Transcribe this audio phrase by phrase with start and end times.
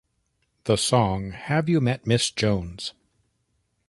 [0.63, 2.95] The song Have You Met Miss Jones?